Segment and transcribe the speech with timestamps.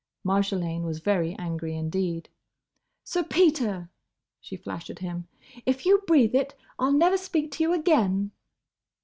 [0.23, 2.27] Marjolaine was very angry indeed.
[3.03, 3.91] "Sir Peter!"
[4.39, 5.27] she flashed at him,
[5.63, 8.31] "If you breathe it, I 'll never speak to you again!"